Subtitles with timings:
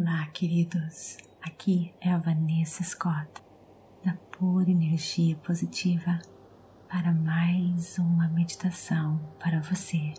[0.00, 1.16] Olá, queridos.
[1.42, 3.42] Aqui é a Vanessa Scott,
[4.04, 6.20] da Pura Energia Positiva,
[6.88, 10.14] para mais uma meditação para você,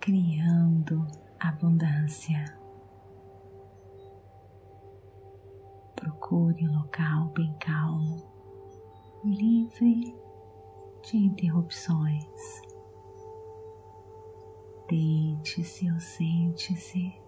[0.00, 1.06] criando
[1.38, 2.44] abundância.
[5.94, 8.16] Procure um local bem calmo,
[9.24, 10.12] livre
[11.04, 12.24] de interrupções.
[14.88, 17.19] Deite-se ou sente-se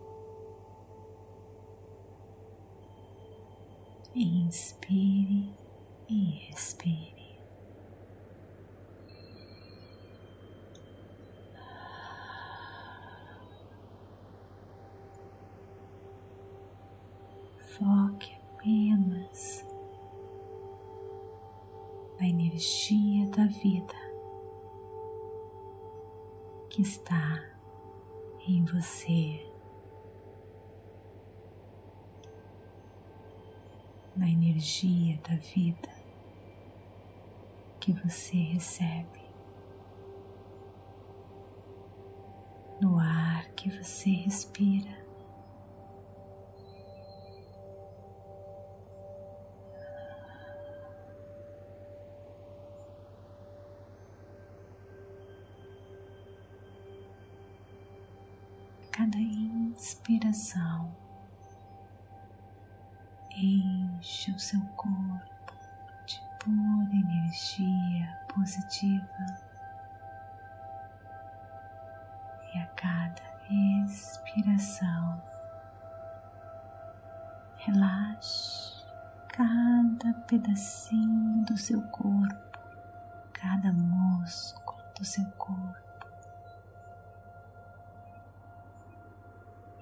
[4.14, 5.48] Inspire
[6.06, 7.40] e expire.
[17.58, 19.64] Foque apenas
[22.20, 23.94] na energia da vida
[26.68, 27.42] que está
[28.46, 29.52] em você.
[34.16, 34.28] na
[34.62, 35.88] energia da vida
[37.80, 39.20] que você recebe,
[42.80, 45.01] no ar que você respira.
[64.42, 65.54] Seu corpo
[66.04, 69.38] de pura energia positiva.
[72.52, 73.22] E a cada
[73.84, 75.22] expiração
[77.56, 78.84] relaxe
[79.28, 82.58] cada pedacinho do seu corpo,
[83.32, 85.78] cada músculo do seu corpo.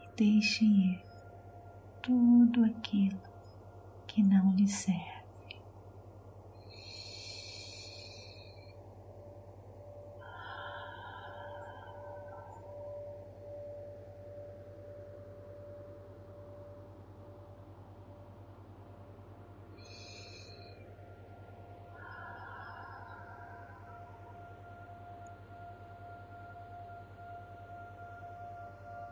[0.03, 1.05] E deixe ir
[2.03, 3.30] tudo aquilo
[4.21, 5.09] que não lhe serve.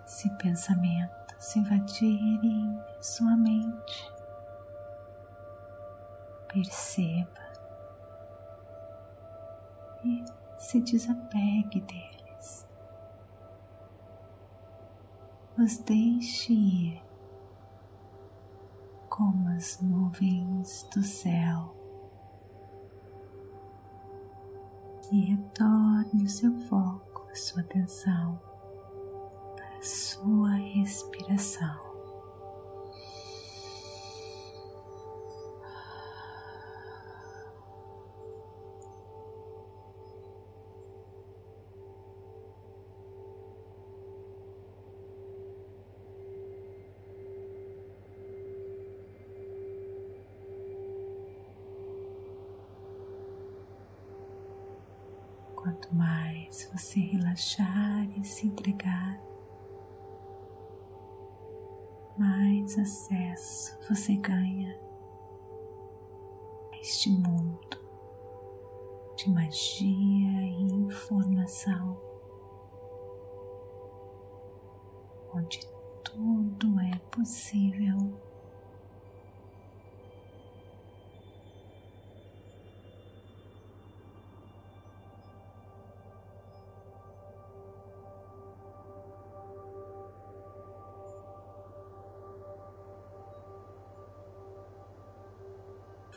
[0.06, 4.17] se pensamentos invadirem sua mente,
[6.48, 7.48] perceba
[10.04, 10.24] e
[10.58, 12.66] se desapegue deles.
[15.58, 17.02] Os deixe ir
[19.08, 21.74] como as nuvens do céu
[25.10, 28.40] e retorne o seu foco, a sua atenção
[29.56, 31.87] para a sua respiração.
[55.78, 59.22] Quanto mais você relaxar e se entregar,
[62.18, 64.76] mais acesso você ganha
[66.72, 67.78] a este mundo
[69.16, 71.96] de magia e informação,
[75.32, 75.60] onde
[76.02, 77.67] tudo é possível.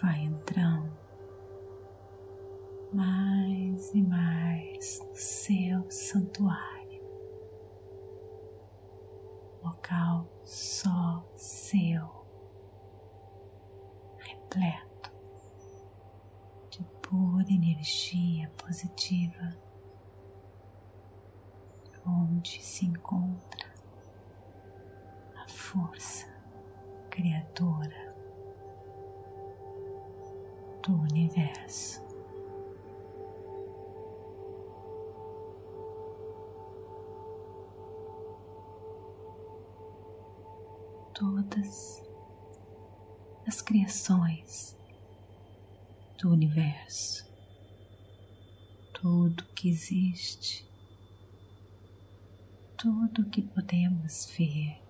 [0.02, 0.92] Vai entrando
[2.92, 7.02] mais e mais no seu santuário,
[9.64, 12.26] local só seu,
[14.18, 15.12] repleto
[16.70, 19.56] de pura energia positiva,
[22.06, 23.72] onde se encontra
[25.38, 26.28] a força
[27.10, 28.01] criadora
[41.52, 42.02] Todas
[43.46, 44.78] as criações
[46.18, 47.30] do universo,
[48.94, 50.66] tudo que existe,
[52.78, 54.82] tudo que podemos ver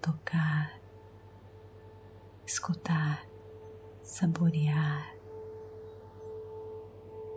[0.00, 0.80] tocar,
[2.46, 3.26] escutar,
[4.02, 5.14] saborear,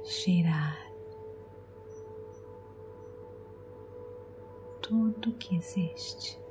[0.05, 0.77] cheirar.
[4.81, 6.44] Tudo que existe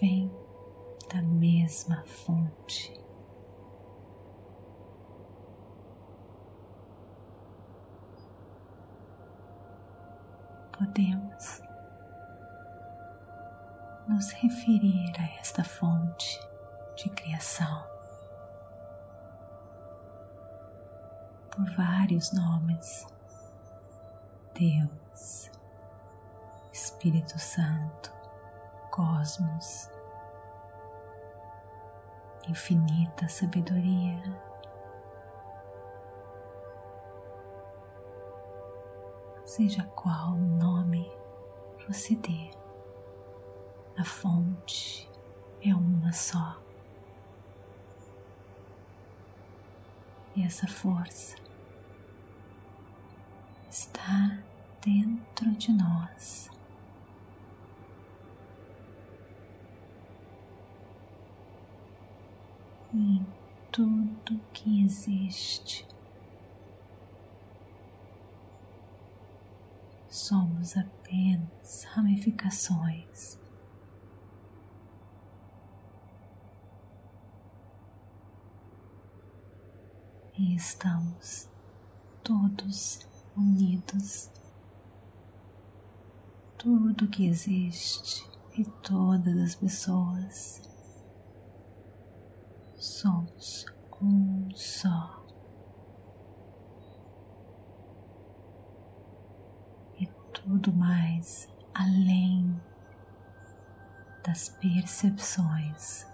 [0.00, 0.30] vem
[1.12, 2.92] da mesma fonte.
[10.76, 11.62] Podemos
[14.08, 16.38] nos referir a esta fonte
[16.96, 17.84] de criação
[21.50, 23.06] por vários nomes:
[24.54, 25.50] Deus,
[26.72, 28.13] Espírito Santo,
[28.94, 29.90] Cosmos,
[32.48, 34.22] infinita sabedoria.
[39.44, 41.10] Seja qual nome
[41.88, 42.52] você dê,
[43.98, 45.10] a fonte
[45.60, 46.56] é uma só.
[50.36, 51.34] E essa força
[53.68, 54.38] está
[54.80, 56.53] dentro de nós.
[62.94, 63.26] Em
[63.72, 65.86] tudo que existe.
[70.08, 73.38] Somos apenas ramificações.
[80.38, 81.48] E estamos
[82.22, 83.06] todos
[83.36, 84.30] unidos.
[86.56, 88.24] Tudo que existe
[88.56, 90.73] e todas as pessoas
[92.84, 93.64] somos
[94.00, 95.24] um só.
[99.98, 102.60] E tudo mais além
[104.22, 106.06] das percepções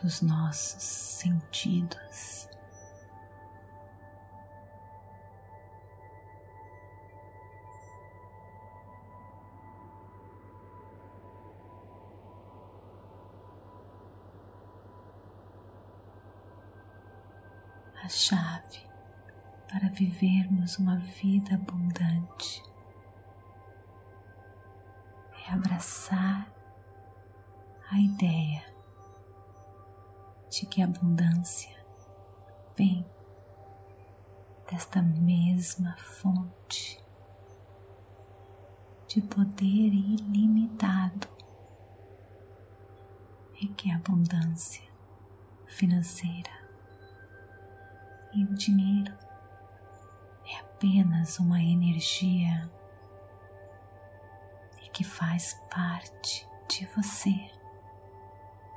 [0.00, 2.25] dos nossos sentidos.
[18.26, 18.84] Chave
[19.68, 22.60] para vivermos uma vida abundante.
[25.46, 26.52] É abraçar
[27.88, 28.64] a ideia
[30.50, 31.76] de que a abundância
[32.76, 33.06] vem
[34.68, 37.00] desta mesma fonte
[39.06, 41.28] de poder ilimitado
[43.60, 44.82] e que a abundância
[45.68, 46.65] financeira
[48.36, 49.14] e o dinheiro
[50.46, 52.70] é apenas uma energia
[54.84, 57.50] e que faz parte de você,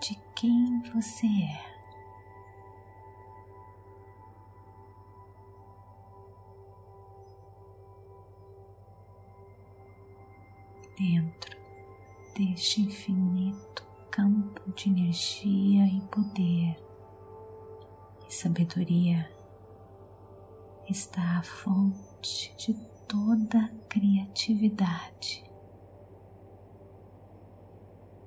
[0.01, 1.69] de quem você é.
[10.97, 11.57] Dentro
[12.33, 16.77] deste infinito campo de energia e poder
[18.27, 19.38] e sabedoria
[20.89, 22.73] está a fonte de
[23.07, 25.43] toda criatividade,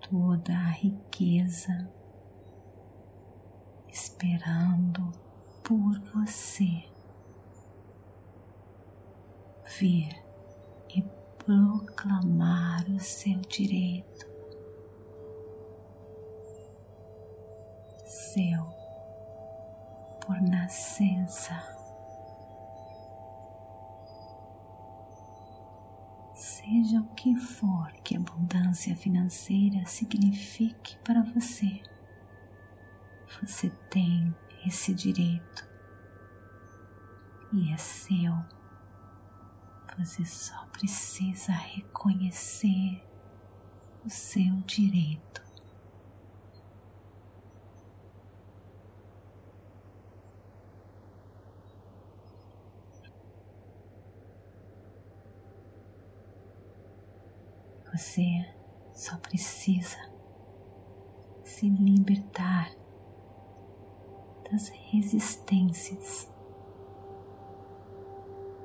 [0.08, 1.90] toda a riqueza
[3.88, 5.12] esperando
[5.64, 6.84] por você
[9.80, 10.22] vir
[10.88, 11.02] e
[11.44, 14.26] proclamar o seu direito,
[18.04, 18.64] seu
[20.24, 21.71] por nascença.
[26.42, 31.80] Seja o que for que abundância financeira signifique para você,
[33.40, 34.34] você tem
[34.66, 35.64] esse direito
[37.52, 38.34] e é seu.
[39.98, 43.06] Você só precisa reconhecer
[44.04, 45.41] o seu direito.
[57.92, 58.46] Você
[58.94, 59.98] só precisa
[61.44, 62.74] se libertar
[64.50, 66.26] das resistências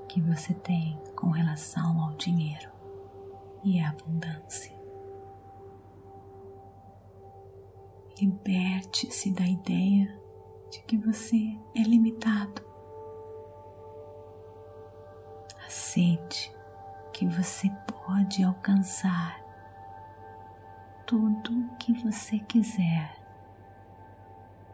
[0.07, 2.71] que você tem com relação ao dinheiro
[3.65, 4.71] e à abundância.
[8.21, 10.07] Liberte-se da ideia
[10.71, 12.65] de que você é limitado.
[15.65, 16.56] Aceite
[17.17, 19.41] que você pode alcançar
[21.03, 23.17] tudo que você quiser,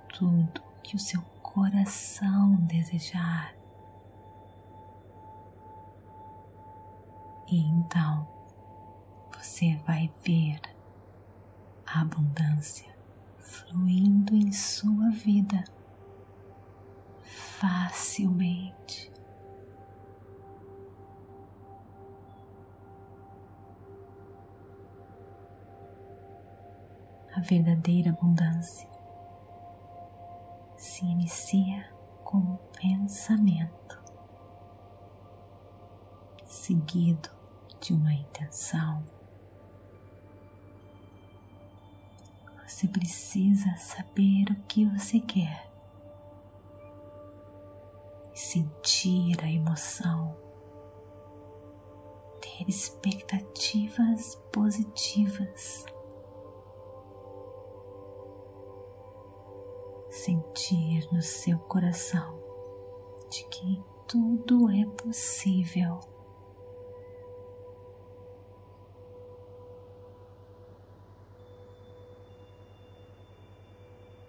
[0.10, 3.56] tudo que o seu coração desejar.
[7.48, 8.28] E então
[9.34, 10.60] você vai ver
[11.86, 12.94] a abundância
[13.40, 15.64] fluindo em sua vida
[17.24, 18.73] facilmente.
[27.44, 28.94] Verdadeira abundância
[30.84, 31.90] se inicia
[32.24, 34.04] com um pensamento,
[36.46, 37.30] seguido
[37.80, 39.04] de uma intenção.
[42.68, 45.72] Você precisa saber o que você quer
[48.34, 50.36] e sentir a emoção,
[52.42, 55.86] ter expectativas positivas,
[60.14, 62.40] sentir no seu coração
[63.32, 66.00] de que tudo é possível.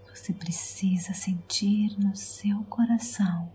[0.09, 3.53] Você precisa sentir no seu coração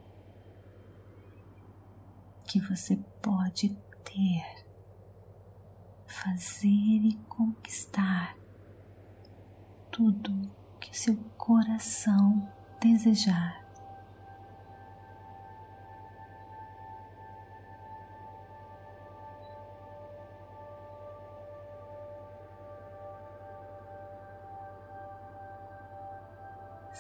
[2.48, 3.70] que você pode
[4.04, 4.66] ter,
[6.06, 8.38] fazer e conquistar
[9.92, 12.48] tudo que seu coração
[12.80, 13.60] desejar.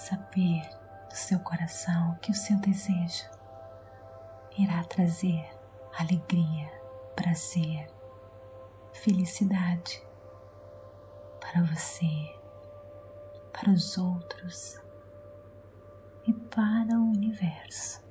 [0.10, 0.62] saber
[1.10, 3.30] do seu coração que o seu desejo
[4.58, 5.46] irá trazer
[6.00, 6.72] alegria,
[7.16, 7.88] prazer,
[8.94, 10.02] felicidade
[11.40, 12.39] para você,
[13.60, 14.80] para os outros
[16.26, 18.02] e para o universo,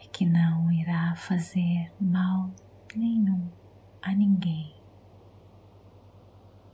[0.00, 2.54] e que não irá fazer mal
[2.94, 3.50] nenhum
[4.00, 4.80] a ninguém,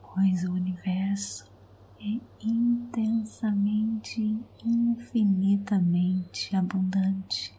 [0.02, 1.50] pois o universo
[1.98, 4.20] é intensamente,
[4.62, 7.58] infinitamente abundante.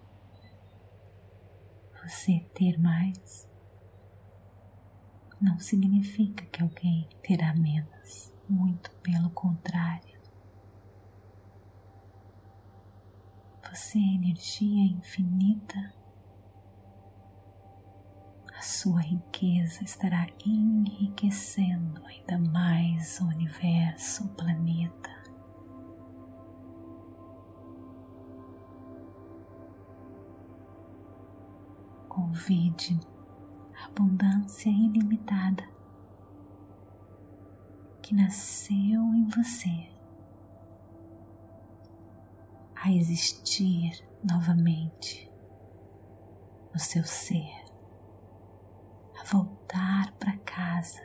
[2.04, 3.50] Você ter mais
[5.42, 10.22] não significa que alguém terá menos, muito pelo contrário.
[13.70, 16.04] Você é energia infinita
[18.64, 25.10] sua riqueza estará enriquecendo ainda mais o universo, o planeta.
[32.08, 33.00] Convide
[33.76, 35.64] a abundância ilimitada
[38.04, 39.90] que nasceu em você
[42.76, 45.32] a existir novamente
[46.74, 47.64] no seu ser
[49.32, 51.02] voltar para casa.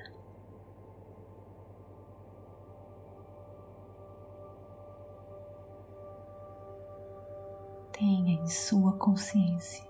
[7.92, 9.86] Tenha em sua consciência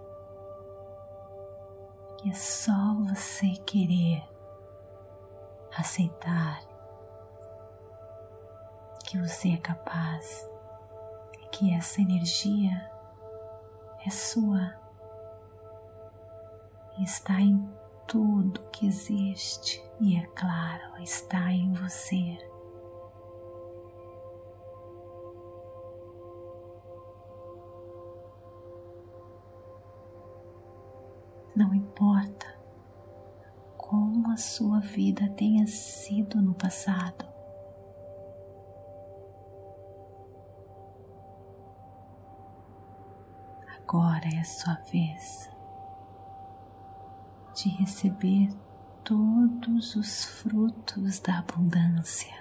[2.18, 4.22] que é só você querer
[5.76, 6.67] aceitar
[9.08, 10.46] que você é capaz
[11.40, 12.90] e que essa energia
[14.06, 14.78] é sua
[16.98, 17.66] e está em
[18.06, 22.36] tudo que existe e é claro está em você.
[31.56, 32.46] Não importa
[33.78, 37.27] como a sua vida tenha sido no passado.
[43.90, 45.48] Agora é a sua vez
[47.54, 48.50] de receber
[49.02, 52.36] todos os frutos da abundância.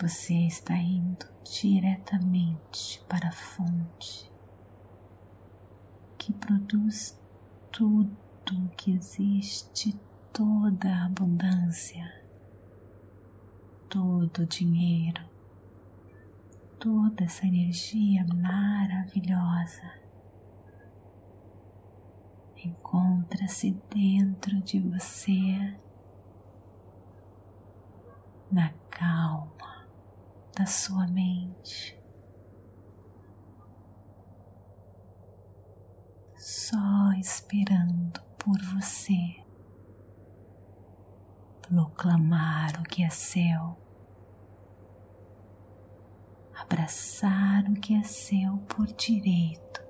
[0.00, 4.30] Você está indo diretamente para a fonte
[6.16, 7.20] que produz
[7.72, 8.16] tudo
[8.76, 9.98] que existe,
[10.36, 12.04] toda a abundância,
[13.88, 15.24] todo o dinheiro,
[16.78, 19.94] toda essa energia maravilhosa
[22.62, 25.74] encontra-se dentro de você,
[28.52, 29.88] na calma
[30.54, 31.98] da sua mente.
[36.36, 39.45] Só esperando por você
[41.68, 43.76] proclamar o que é seu,
[46.54, 49.84] abraçar o que é seu por direito.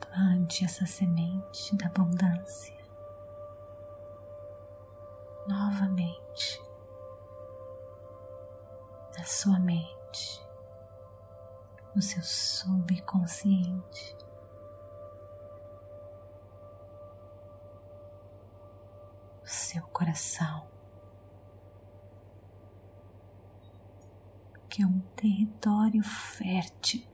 [0.00, 2.82] Plante essa semente da abundância.
[5.48, 6.71] Novamente
[9.24, 10.42] sua mente,
[11.94, 14.16] no seu subconsciente.
[19.40, 20.66] no Seu coração,
[24.68, 27.06] que é um território fértil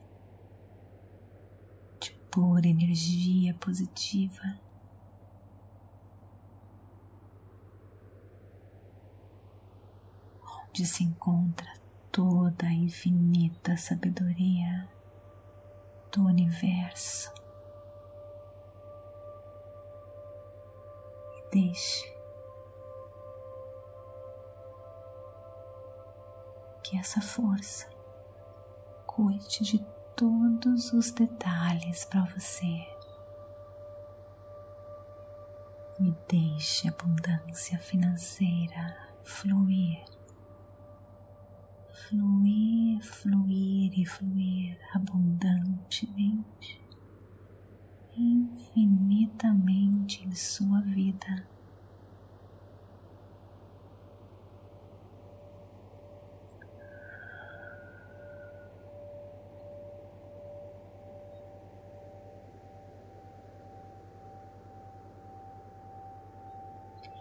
[1.99, 4.69] de pura energia positiva.
[10.79, 11.73] onde se encontra
[12.19, 14.89] toda a infinita sabedoria
[16.11, 17.31] do universo.
[21.37, 22.13] E deixe
[26.83, 27.89] que essa força
[29.07, 29.79] cuide de
[30.13, 32.85] todos os detalhes para você.
[36.01, 40.18] E deixe a abundância financeira fluir
[42.09, 46.81] fluir, fluir e fluir abundantemente,
[48.17, 51.47] infinitamente em sua vida.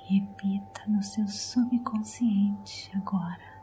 [0.06, 3.57] Repita no seu subconsciente agora.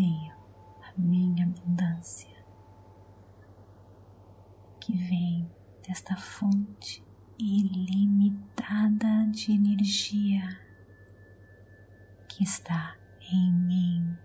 [0.00, 0.32] Creio
[0.80, 2.34] a minha abundância
[4.80, 5.46] que vem
[5.86, 7.04] desta fonte
[7.38, 10.58] ilimitada de energia
[12.26, 12.96] que está
[13.30, 14.16] em mim.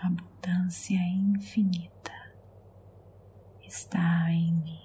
[0.00, 2.01] abundância infinita
[3.72, 4.78] está em mim.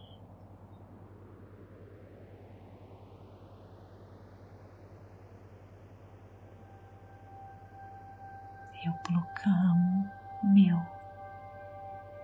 [8.86, 10.10] Eu proclamo
[10.42, 10.82] meu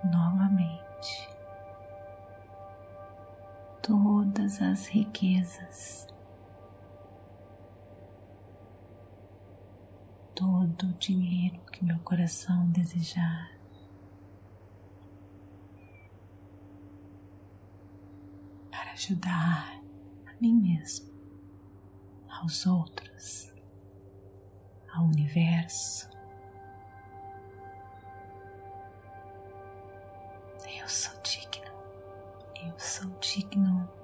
[0.06, 1.30] novamente
[3.82, 6.08] todas as riquezas,
[10.34, 13.53] todo o dinheiro que meu coração desejar.
[19.04, 19.82] Ajudar
[20.26, 21.12] a mim mesmo,
[22.30, 23.52] aos outros,
[24.94, 26.10] ao universo.
[30.80, 31.72] Eu sou digno,
[32.66, 34.03] eu sou digno.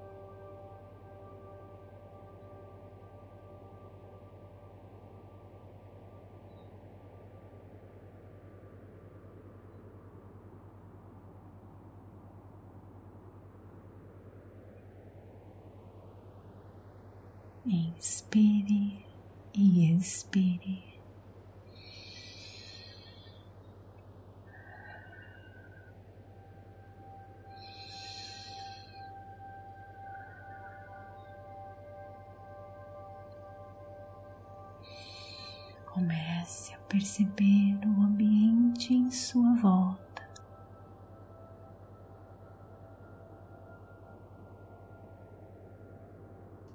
[35.99, 40.29] Comece a perceber o ambiente em sua volta.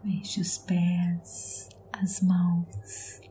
[0.03, 3.23] Mexe os pés, as mãos.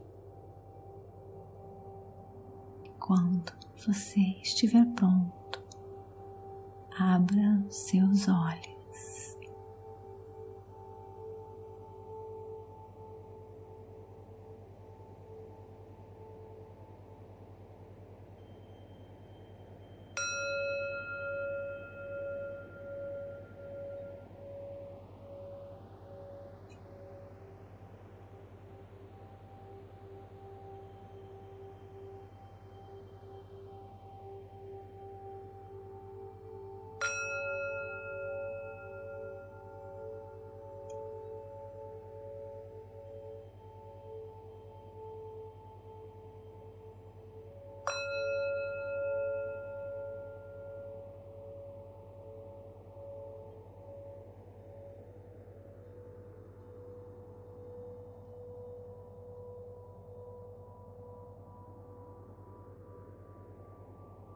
[2.99, 3.53] Quando
[3.85, 5.63] você estiver pronto,
[6.97, 8.72] abra seus olhos.